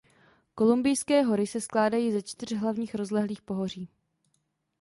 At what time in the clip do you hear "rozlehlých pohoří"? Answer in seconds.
2.95-3.89